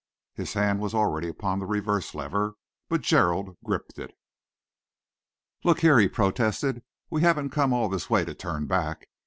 [0.33, 2.55] His hand was already upon the reverse lever,
[2.89, 4.17] but Gerald gripped it.
[5.63, 6.81] "Look here," he protested,
[7.11, 9.09] "we haven't come all this way to turn back.